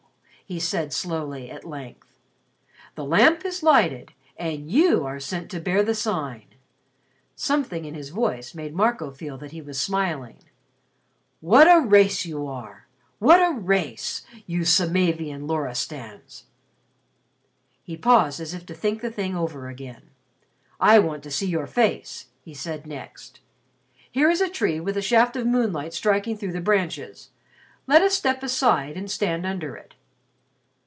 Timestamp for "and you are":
4.35-5.17